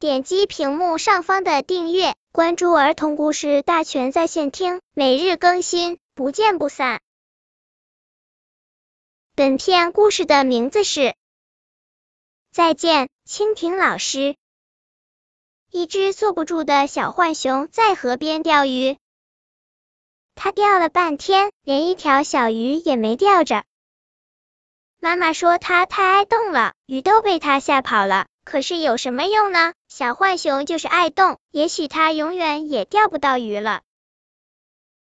[0.00, 7.00] 点击屏幕上方的订阅，关注儿童故事大全在线听，每日更新，不见不散。
[9.34, 11.00] 本片故事的名字是
[12.52, 14.18] 《再见，蜻蜓老师》。
[15.72, 18.98] 一只坐不住的小浣熊在河边钓鱼，
[20.36, 23.64] 它钓了半天，连一条小鱼也没钓着。
[25.00, 28.28] 妈妈说它太爱动了，鱼都被它吓跑了。
[28.48, 29.74] 可是有什么用呢？
[29.88, 33.82] 小浣熊就是爱动，也许它永远也钓不到鱼了。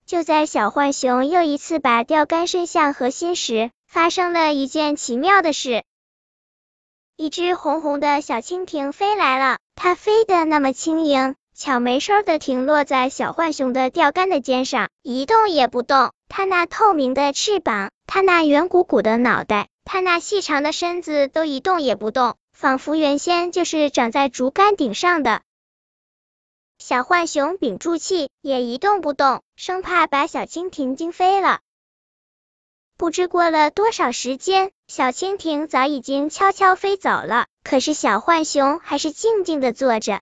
[0.05, 5.83] 就在小浣熊又一次把钓竿伸向河心时，发生了一件奇妙的事。
[7.17, 16.13] 一只红红的小蜻蜓飞来了，它飞得那么轻盈，悄没声的停落在小浣熊的钓竿的尖上，一动也不动。
[16.29, 22.37] 它那透明的翅膀，它那圆鼓鼓的脑袋，它那细长的身子都一动也不动。
[22.63, 25.43] 仿佛原先就是长在竹竿顶上的。
[26.79, 31.59] 小浣熊屏住气，也一动不动，生怕把小蜻蜓惊飞了。
[32.97, 40.21] 不知过了多少时间，小蜻蜓早已经悄悄飞走了，可是小浣熊还是静静的坐着。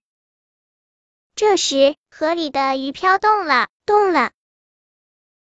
[1.35, 4.31] 这时，河里的鱼飘动了，动了。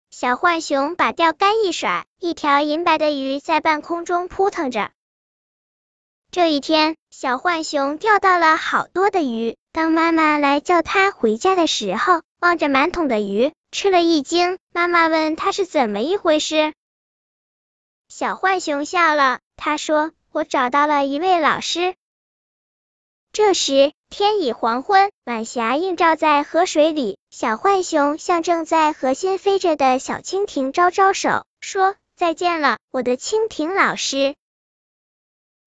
[0.10, 4.92] 小浣熊把钓竿一甩，一条银白的鱼在半空中扑腾着。
[6.34, 9.56] 这一天，小浣熊钓到了好多的鱼。
[9.72, 14.58] 当妈妈来叫它回家的时候，望着满桶的鱼，吃了一惊。
[14.72, 16.74] 妈妈问他是怎么一回事，
[18.10, 21.94] 小浣熊笑了，他说：“我找到了一位老师。”
[23.32, 27.20] 这时天已黄昏，晚霞映照在河水里。
[27.30, 34.34] 小浣熊向正在河心飞着的小蜻蜓招招手，说：“再见了，我的蜻蜓老师。”